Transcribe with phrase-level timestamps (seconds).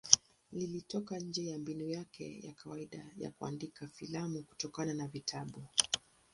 [0.51, 5.63] Ilitoka nje ya mbinu yake ya kawaida ya kuandika filamu kutokana na vitabu.